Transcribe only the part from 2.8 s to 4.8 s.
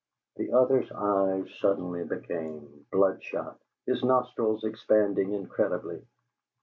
bloodshot, his nostrils